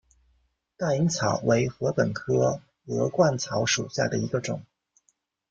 [0.77, 4.63] 大颖草为禾本科鹅观草属下的一个种。